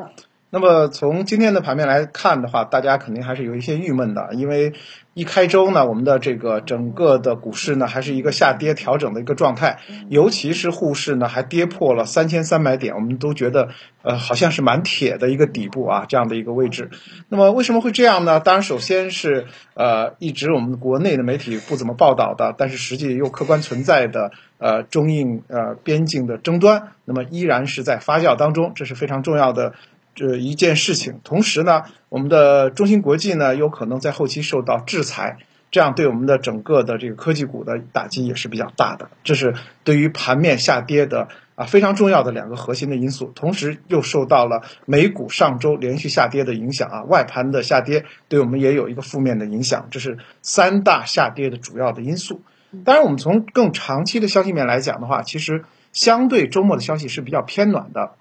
[0.00, 0.29] Yeah.
[0.52, 4.72] 那么从今天的盘面来看的话，大家肯定还是有一些郁闷的，因为
[5.14, 9.78] 一开周呢，我们的这个整个的股市呢还是一个下跌调整的一个状态，
[10.08, 13.68] 尤其是沪市呢还跌破了三千三百点，我们都觉得
[14.02, 16.90] 呃好像是蛮铁的一个底部啊这样的一个位置。
[17.28, 18.40] 那么为什么会这样呢？
[18.40, 29.74] 当然，首先是呃一直我们国内的媒体不怎么报道的，但是实际又客观存在的呃中印呃边境的争端，那么依然是在发酵当中，这是非常重要的。
[30.14, 35.38] 这一件事情，同时呢，我们的中芯国际呢有可能在后期受到制裁，
[35.70, 39.10] 这样对我们的整个的这个科技股的打击也是比较大的。
[39.24, 52.42] 这是对于盘面下跌的啊非常重要的两个核心的因素，同时又受到了美股上周连续下跌的影响啊，外盘的下跌对我们也有一个负面的影响，这是三大下跌的主要的因素。
[52.84, 58.12] 当然，我们从更长期的消息面来讲的话，其实相对周末的消息是比较偏暖的，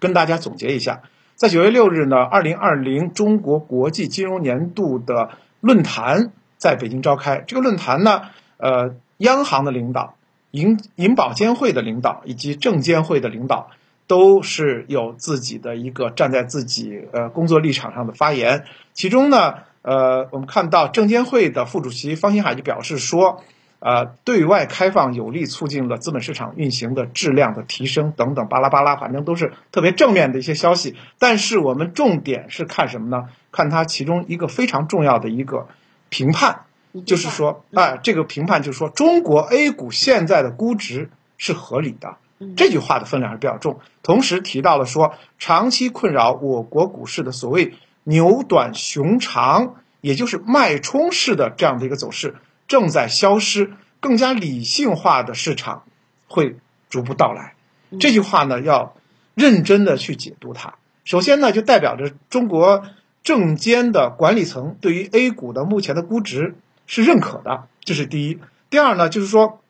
[0.00, 1.02] 跟大家总结一下。
[1.44, 5.28] 在九月六日呢，二零二零中国国际金融年度的
[5.60, 7.44] 论坛在北京召开。
[7.46, 8.22] 这个论坛呢，
[8.56, 10.14] 呃，央行的领导、
[10.52, 13.68] 银银保监会的领导以及证监会的领导
[14.06, 18.64] 都是有自己的一个站在自己呃工作立场上的发言。
[18.94, 23.44] 其中呢，呃，我们看到证监会的副主席方星海就表示说。
[23.78, 30.96] 呃，对外开放有力促进了资本市场运行的质量的提升等等，巴拉巴拉，反正都是特别正面的一些消息。
[31.18, 33.28] 但是我们重点是看什么呢？
[33.52, 35.68] 看它其中一个非常重要的一个
[36.08, 36.62] 评判，
[37.04, 42.16] 就是说，啊，这个评判就是说，中国 A 股现在的估值是合理的。
[42.56, 43.78] 这句话的分量还是比较重。
[44.02, 52.34] 同时提到了说，长期困扰我国股市的所谓牛短熊长，也就是脉冲式的这样的一个走势。
[52.66, 55.84] 正在消失，更加理性化的市场
[56.28, 56.56] 会
[56.88, 57.54] 逐步到来。
[58.00, 58.96] 这句话呢，要
[59.34, 60.74] 认真的去解读它。
[61.04, 62.82] 首先呢，就代表着中国
[63.22, 66.56] 证监的管理层对于 A 股的目前的估值
[66.86, 68.38] 是认可的，这是第一。
[68.70, 69.60] 第二呢，就是说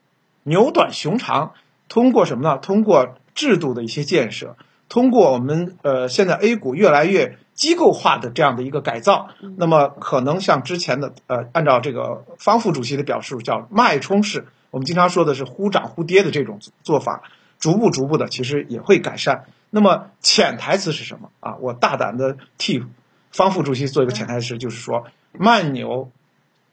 [0.45, 1.53] 牛短熊长，
[1.89, 2.59] 通过什么呢？
[2.59, 4.57] 通过制度的一些建设，
[4.89, 7.39] 通过我们呃现在 A 股越来越。
[7.55, 9.29] 机构化的这样的一个改造，
[9.59, 17.23] 那么可能像之前的呃，按照这个方副主席的表述，叫脉冲式，我们经常说的是忽涨忽跌的这种做法，
[17.61, 19.45] 逐步逐步的其实也会改善。
[19.71, 21.55] 那么潜台词是什么啊？
[21.61, 22.83] 我大胆的替
[23.31, 26.11] 方副主席做一个潜台词，就是说慢牛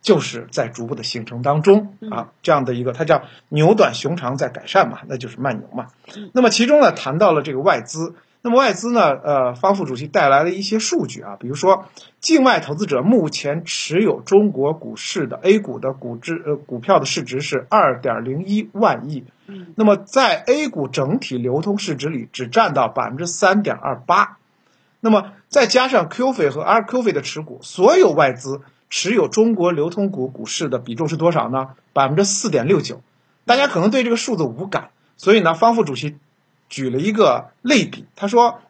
[0.02, 5.88] 就是在逐步的形成当中啊，这样的一个它叫牛短熊长在改善嘛，那就是慢牛嘛。
[6.34, 8.16] 那么其中呢谈到了这个外资。
[8.44, 9.12] 那么外资呢？
[9.24, 11.86] 呃，方副主席带来了一些数据啊，比如说，
[12.20, 24.40] 境外投资者目前持有中国股市的 A 股的股值呃股票的市值是二点零一万亿，嗯，那么在 A 股整体流通市值里只占到百分之三点二八，
[25.02, 31.70] 那么再加上 QF 和 RQF 的持股，所有外资持有中国流通股股市的比重是多少呢？
[31.94, 33.02] 百分之四点六九，
[33.46, 36.18] 大家可能对这个数字无感，所以呢，方副主席。
[36.70, 38.62] 举了一个类比，他说，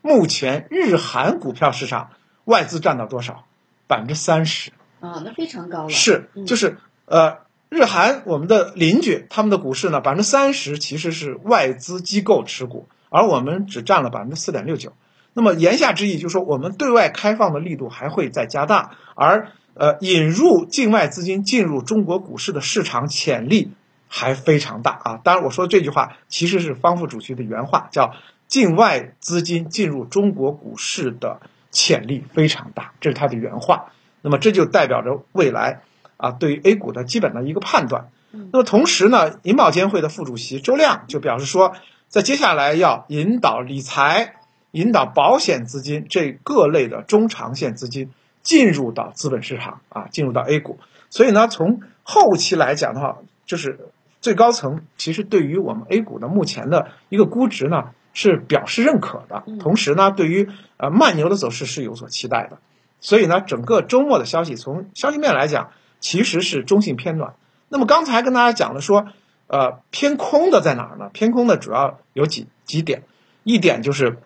[0.00, 2.10] 目前日韩股票市场
[2.44, 3.46] 外资占到多少？
[3.88, 4.70] 百分之三十
[5.00, 5.88] 啊，那非常高了。
[5.88, 14.92] 是，就是呃，日韩我们的邻居他们的股市呢，百分之三十其实是外资机构持股，而我们只占了百分之四点六九。
[15.34, 23.72] 那么言下之意就是说，我们对外开放的力度还会再加大，而呃，引入境外资金进入中国股市的市场潜力。
[24.14, 25.20] 还非常大啊！
[25.24, 28.12] 当然，我说这句话其实是方副主席的原话，叫
[28.46, 31.40] “境外资金进入中国股市的
[31.70, 33.86] 潜力非常大”，这是他的原话。
[34.20, 35.80] 那么这就代表着未来
[36.18, 38.10] 啊，对于 A 股的基本的一个判断。
[38.32, 41.72] 那么同时呢，银保监会的副主席周亮就表示说，
[42.08, 44.34] 在接下来要引导理财、
[44.72, 48.10] 引导保险资金这各类的中长线资金
[48.42, 50.80] 进入到资本市场啊，进入到 A 股。
[51.08, 53.78] 所以呢，从后期来讲的话，就是。
[54.22, 62.58] 最高层其实对于我们 A 股的目前的一个估值呢是表示认可的，同时呢对于呃慢牛的走势是有所期待的，
[63.00, 67.34] 所以呢整个周末的消息从消息面来讲其实是中性偏暖。
[67.68, 69.08] 那么刚才跟大家讲了说，
[69.48, 71.10] 呃偏空的在哪儿呢？
[71.12, 73.02] 偏空的主要有几几点，
[73.42, 74.18] 一点就是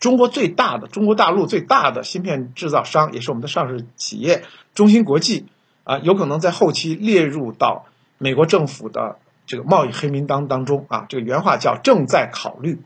[0.00, 4.42] 中国最大的中国大陆最大的芯片制造商，也是我们的上市企业
[4.74, 5.46] 中芯国际
[5.84, 7.86] 啊，有可能在后期列入到
[8.18, 9.18] 美国政府的。
[9.48, 12.80] 这个贸易黑名单当中啊，这个原话叫正在考虑。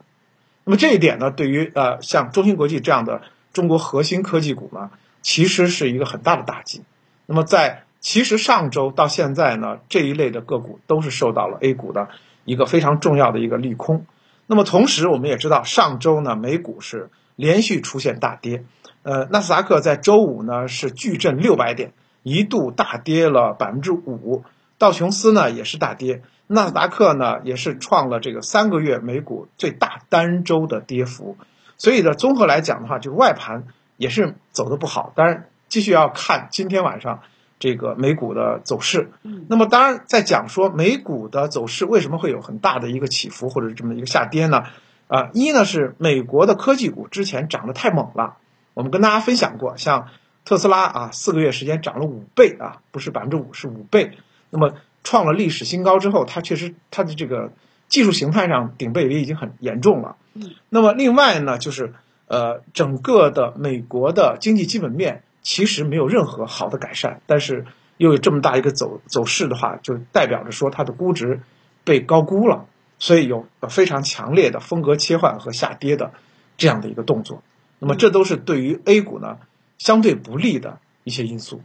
[0.65, 3.23] 那么这一点呢，对于呃像中芯国际这样的
[3.55, 4.91] 中国核心科技股呢，
[5.23, 6.83] 其实是一个很大的打击。
[7.25, 12.11] 那么在其实上周到现在呢，这一类的个股都是受到了 A 股的
[12.45, 14.05] 一个非常重要的一个利空。
[14.51, 18.65] 那么同时我们也知道，上周呢美股是连续出现大跌。
[19.05, 21.93] 呃，纳斯达克在周五呢是巨震六百点，
[22.25, 24.43] 一度大跌了百分之五。
[24.77, 31.37] 道琼斯呢也是大跌，纳斯达克呢也是创了这个三个月美股最大单周的跌幅。
[31.77, 33.69] 所以呢，综合来讲的话，就是外盘
[33.99, 35.13] 也是走的不好。
[35.15, 37.21] 当然，继续要看今天晚上
[37.61, 39.13] 这个美股的走势。
[39.23, 44.65] 嗯，那么当然在讲说美股的走势为什么会有很大的一个起伏或者这么一个下跌呢？
[45.07, 48.39] 啊，一呢是美国的科技股之前涨得太猛了，
[48.75, 50.09] 我们跟大家分享过，像
[50.45, 54.13] 特斯拉啊，四个月时间涨了五倍啊，不是百分之五，是五倍。
[54.51, 54.73] 那么
[55.05, 57.53] 创了历史新高之后，它确实它的这个
[57.89, 60.17] 技术形态上顶背离已经很严重了。
[60.35, 61.93] 嗯，那么另外呢，就是
[62.29, 67.67] 呃，整个的美国的经济基本面其实没有任何好的改善，但是
[67.97, 71.41] 又有这么大一个走走势的话，就代表着说它的估值
[71.85, 72.67] 被高估了，
[72.99, 76.13] 所以有非常强烈的风格切换和下跌的
[76.57, 77.43] 这样的一个动作。
[77.79, 79.39] 那么这都是对于 A 股呢
[79.79, 81.63] 相对不利的一些因素。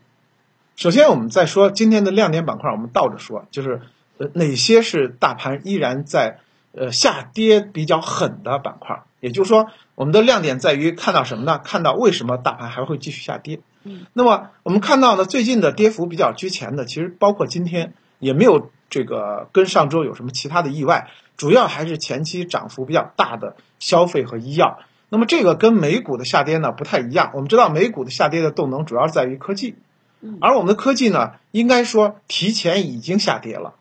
[0.77, 3.81] 首先，我们再说今天的亮点板块，我们倒着说，就是
[4.18, 6.39] 呃哪些是大盘依然在
[6.75, 9.04] 呃下跌比较狠的板块。
[9.22, 11.57] 也就是说，我们的亮点在于看到什么呢？
[11.57, 13.60] 看到为什么大盘还会继续下跌。
[13.83, 24.77] 嗯，那么我们看到呢，最近的跌幅比较居前的，其实包括今天也没有这个跟上周有什么其他的意外，主要还是前期涨幅比较大的消费和医药。
[25.10, 27.31] 那么这个跟美股的下跌呢不太一样。
[27.33, 29.75] 我们知道美股的下跌的动能主要在于科技。
[30.22, 33.74] 嗯而我们的科技呢，应该说提前已经下跌了。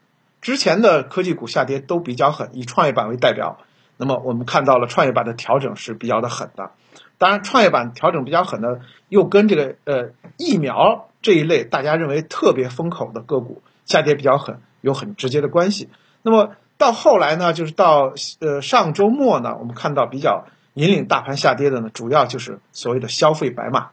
[0.45, 3.57] 之前的科技股下跌都比较狠，以创业板为代表。
[3.97, 6.73] 那么我们看到了创业板的调整是比较的狠的。
[7.17, 15.89] 当然，创业板调整比较狠的，又跟这个呃疫苗这一类大家认为特别风口的个股下跌比较狠有很直接的关系。
[16.21, 20.45] 那么到后来呢，就是到呃上周末呢，我们看到比较
[20.75, 23.89] 引领大盘下跌的呢，主要就是所谓的消费白马。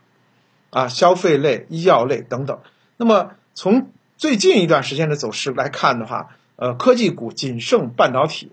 [0.69, 2.59] 啊，消费类、医药类等等。
[2.98, 8.51] 那么从最近一段时间的走势来看的话，呃，科技股仅剩半导体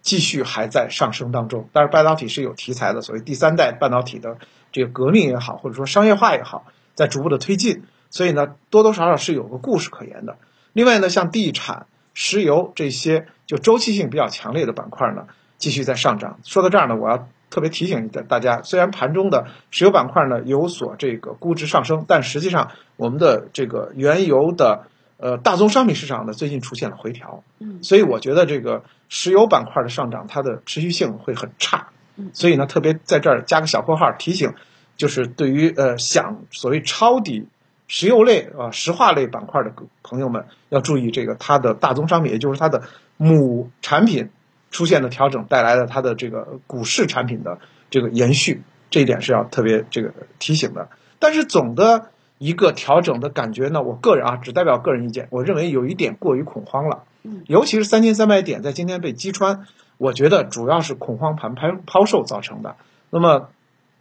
[0.00, 1.68] 继续还在上升当中。
[1.72, 4.38] 但是半导体是有题材的，所谓第三代半导体的
[4.72, 6.64] 这个革命也好，或者说商业化也好，
[6.94, 7.84] 在逐步的推进。
[8.10, 10.36] 所以呢，多多少少是有个故事可言的。
[10.72, 16.38] 另外呢，像地产、石油这些就周期性比较强烈的板块呢，继续在上涨。
[16.44, 17.28] 说到这儿呢，我要。
[17.50, 24.84] 特别提醒大家，虽然盘中的石油板块呢有所这个估值上升，但实际上我们的这个原油的
[25.18, 34.54] 呃大宗商品市场呢最近出现了回调，嗯，所以我觉得这个石油板块的上涨它的持续性会很差，嗯，所以呢特别在这儿加个小括号提醒，
[34.96, 37.46] 就是对于呃想所谓抄底
[37.86, 39.72] 石油类啊石化类板块的
[40.02, 42.82] 朋友们要注意这个它的大宗商品，也就是它的
[43.16, 44.30] 母产品。
[44.70, 48.60] 出现的调整带来的它的这个股市产品的这个延续，
[48.90, 50.90] 这一点是要特别这个提醒的。
[51.18, 57.04] 但是总的一个调整的感觉呢，我个人啊只代表个人意见，我认为有一点过于恐慌了。
[57.22, 59.66] 嗯，尤其是三千三百点在今天被击穿，
[59.98, 62.76] 我觉得主要是恐慌盘抛抛售造成的。
[63.10, 63.48] 那么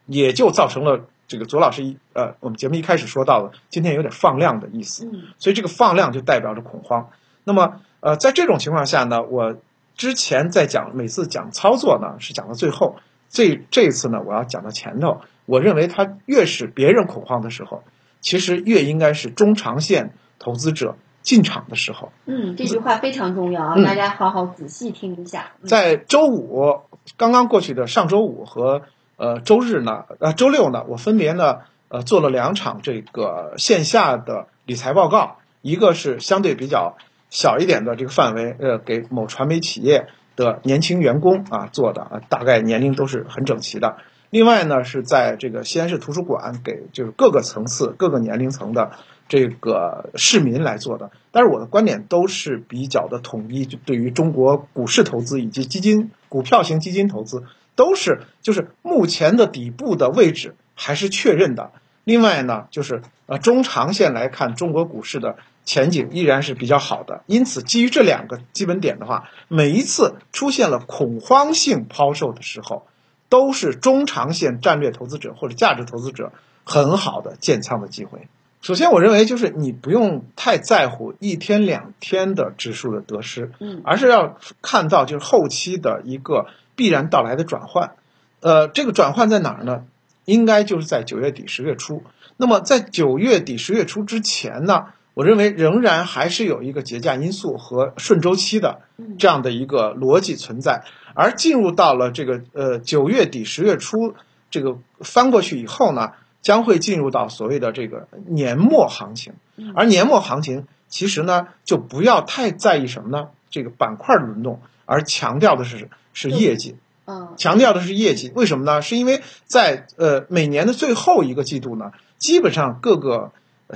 [0.06, 5.06] 也就造成了这个左老师一呃我们节目一开始说到的今天有点放量的意思。
[5.06, 7.10] 嗯，所以这个放量就代表着恐慌。
[7.44, 9.58] 那么呃在这种情况下呢，我。
[9.98, 12.98] 之前在讲每次讲操作呢，是讲到最后，
[13.32, 15.22] 这这次呢，我要讲到前头。
[15.48, 17.82] 我认为它越是别人恐慌的时候，
[18.28, 22.12] 其实越应该是中长线投资者进场的时候。
[22.26, 25.52] 嗯，这句话非常重要啊，嗯大家好好仔细听一下。
[25.62, 26.82] 嗯在周五
[27.16, 28.82] 刚刚过去的上周五和
[29.16, 36.98] 呃周日呢，呃周六呢，我分别呢呃做了两场这个线下的理财报告，一个是相对比较。
[37.30, 40.08] 小一点的这个范围，呃，给某传媒企业
[40.38, 43.98] 的年轻员工啊做的啊，大概年龄都是很整齐的。
[44.30, 48.92] 另外呢，是在这个西安市图书馆给就是各个层次、各个年龄层的
[49.30, 51.12] 这个市民来做的。
[51.32, 57.44] 但是我的观点都是比较的统一，就对于中国股市投资以及基金、股票型基金投资，
[57.76, 61.72] 都是就是目前的底部的位置还是确认的。
[62.04, 67.24] 另外呢，就是呃中长线来看，中国股市的前景依然是比较好的。
[67.28, 72.88] 因此，基于这两个基本点的话，每一次出现了恐慌性抛售的时候，
[73.30, 76.32] 都是中长线战略投资者或者价值投资者
[76.64, 78.28] 很好的建仓的机会。
[78.62, 87.92] 首先，我认为就是你不用太在乎一天两天的指数的得失，嗯而是要看到就是后期的一个必然到来的转换。
[88.40, 89.86] 呃，这个转换在哪儿呢？
[90.26, 92.04] 应该就是在九月底十月初。
[92.36, 98.82] 那么在九月底十月初之前呢，我认为仍然还是有一个节假因素和顺周期的
[99.18, 100.84] 这样的一个逻辑存在。
[101.16, 104.14] 而进入到了这个呃九月底十月初
[104.52, 106.12] 这个翻过去以后呢，
[106.44, 109.34] 将会进入到所谓的这个年末行情，
[109.74, 113.30] 而年末行情其实呢，就不要太在意什么呢？
[113.50, 116.76] 这个板块的轮动，而强调的是是业绩。
[117.08, 118.84] 嗯，强调的是业绩，为什么呢？
[118.84, 123.32] 是因为在呃每年的最后一个季度呢，基本上各个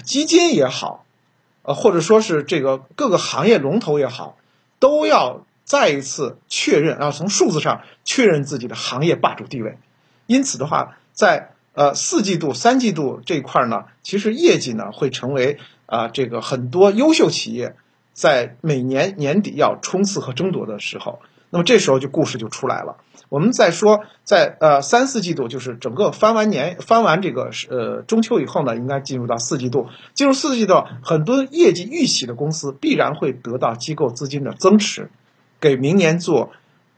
[0.06, 1.04] 基金也好，
[1.64, 4.38] 呃或者说是这个各个行业龙头也好，
[4.80, 9.78] 都要再一次确认，然后从数字上确认自己的行业霸主地位。
[10.28, 17.76] 因此的话，在呃四季度、三季度这一块呢，其实业绩呢会成为啊这个很多优秀企业
[18.14, 21.22] 在每年年底要冲刺和争夺的时候。
[21.52, 22.98] 那么这时候就故事就出来了。
[23.30, 29.88] 我们再说，在呃三四季度，就是整个翻完年、翻完这个呃中秋以后呢，应该进入到四季度。
[30.14, 35.10] 进入四季度，很多业绩预喜的公司必然会得到机构资金的增持，
[35.62, 36.52] 给明年做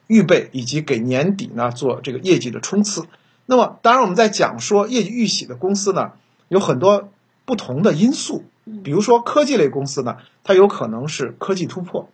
[0.07, 3.05] 预备，以及给年底呢做这个业绩的冲刺。
[3.45, 6.13] 那么，当然我们在讲说业绩预喜的公司呢，
[6.47, 7.11] 有很多
[7.45, 8.45] 不同的因素，
[8.83, 12.09] 比如说科技类公司呢，它有可能是科技突破。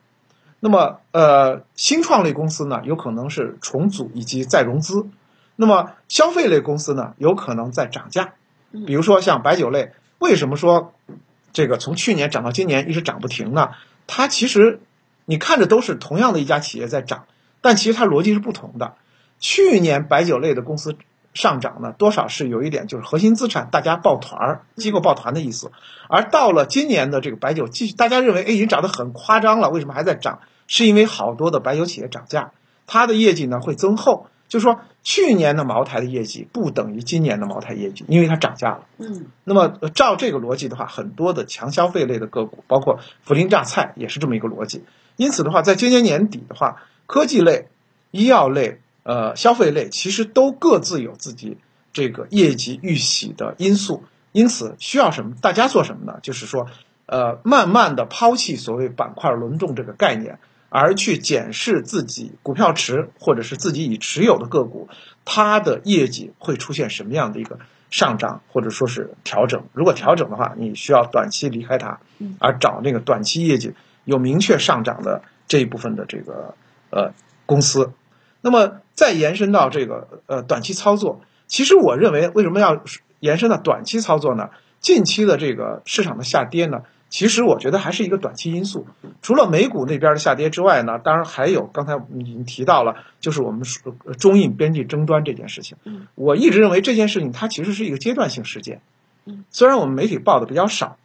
[0.59, 5.07] 那么，呃，新创类公司呢，有可能是重组以及再融资；
[5.55, 8.33] 那么消费类公司呢，有可能在涨价。
[8.85, 10.93] 比如说像白酒类，为什么说
[11.53, 13.69] 这个从去年涨到今年一直涨不停呢？
[14.05, 14.79] 它其实
[15.25, 17.25] 你看着都是同样的一家企业在涨，
[17.61, 18.95] 但其实它逻辑是不同的。
[19.39, 20.97] 去年白酒类的公司
[21.39, 25.71] 上涨呢，多少是有一点就是核心资产大家抱团儿，机构抱团的意思。
[26.09, 30.41] 而到了今年的这个白酒，继续大家认为哎已经涨得很夸张了，为什么还在涨？
[30.67, 32.51] 是因为好多的白酒企业涨价，
[32.87, 34.27] 它的业绩呢会增厚。
[34.49, 38.81] 就是说，去年的茅台的业绩不等于今年的茅台业绩，因为它涨价了。
[38.97, 44.83] 嗯，那么照这个逻辑的话，很多的强消费类的个股，包括涪陵榨菜，也是这么一个逻辑。
[45.15, 47.67] 因此的话，在今年年底的话，科技类、
[48.09, 51.57] 医药类、呃消费类，其实都各自有自己
[51.91, 54.03] 这个业绩预喜的因素。
[54.31, 55.33] 因此，需要什么？
[55.41, 56.19] 大家做什么呢？
[56.21, 56.67] 就是说，
[57.07, 60.37] 呃，慢慢的抛弃所谓板块轮动这个概念。
[60.71, 64.87] 而去检视自己股票池或者是自己已持有的个股，
[65.25, 67.57] 它的业绩会出现什么样的一个
[67.89, 69.63] 上涨或者说是调整？
[69.73, 71.99] 如果调整的话，你需要短期离开它，
[72.37, 73.73] 而找那个短期业绩
[74.05, 76.53] 有明确上涨的这一部分的这个
[76.91, 77.11] 呃
[77.47, 77.91] 公司。
[78.41, 82.83] 那么再延伸到这个呃短期操作，其实我认为为什么要
[83.19, 84.49] 延伸到短期操作呢？
[84.79, 86.83] 近期的这个市场的下跌呢？
[87.09, 88.85] 其实我觉得还是一个短期因素，
[89.23, 95.75] 除了美股那边的下跌之外呢，当然还有刚才我们已经提到了，就是我们说中印边境争端这件事情。
[96.13, 98.81] 我一直认为这件事情它其实是一个阶段性事件。
[99.49, 100.97] 虽然我们媒体报的比较少，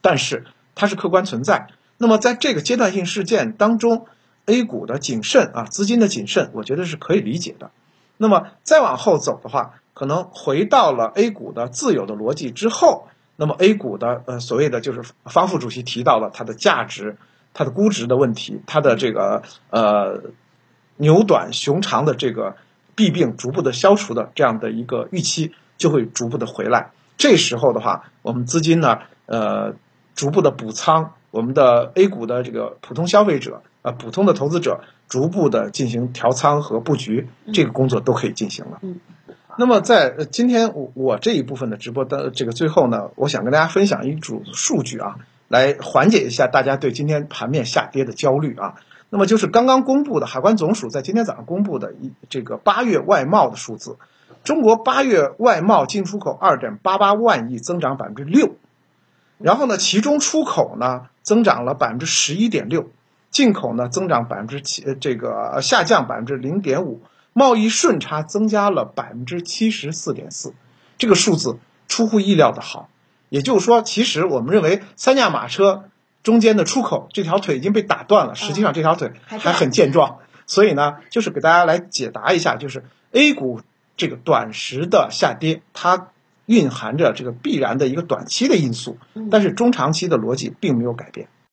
[0.00, 1.68] 但是它是客观存在。
[1.98, 4.06] 那么在这个阶段性事件当中
[4.46, 7.70] ，A 股的谨慎啊，资金的谨慎，我觉得是可以理解的。
[8.16, 13.08] 那么再往后走的话，可能回到了 A 股的自有的逻辑之后。
[13.36, 17.16] 那么 A 股的呃所谓的就是方副主席提到了它的价值、
[17.52, 20.22] 它的估值的问题，它的这个呃
[20.98, 22.54] 牛短熊长的这个
[22.94, 26.92] 弊病逐步的消除的这样的一个预期就会逐步的回来。
[27.16, 29.74] 这时候的话，我们资金呢呃
[30.14, 38.80] 逐步的补仓，我们的 A 股的这个普通消费者啊普通的投资者逐步的进行调仓和布局，这个工作都可以进行了。
[39.58, 45.16] 那么在今天我我这一部分的直播的这个最后呢，我想跟大家分享一组数据啊，
[45.48, 48.76] 来缓解一下大家对今天盘面下跌的焦虑啊。
[49.10, 53.98] 那么就是刚刚公布的海关总署在今天早上公布的一这个八月外贸的数字，
[54.44, 58.56] 中国八月外贸进出口二点八八万亿，增长百分之六，
[59.36, 62.88] 然后呢，其中出口呢增长了百分之十一点六，
[63.34, 67.02] 进口呢增长百分之七，这个下降百分之零点五。
[67.36, 70.54] 贸易顺差增加了百分之七十四点四，
[70.98, 72.88] 这个数字出乎意料的好。
[73.28, 75.86] 也就是说，其实我们认为三驾马车
[76.22, 80.18] 中间的出口这条腿已经被打断了，实际上这条腿还很健壮。
[80.46, 83.62] 所以呢，就是给大家来解答一下，就是 A 股
[83.96, 86.10] 这个短时的下跌，它
[86.46, 88.96] 蕴含着这个必然的一个短期的因素，
[89.28, 91.26] 但是中长期的逻辑并没有改变。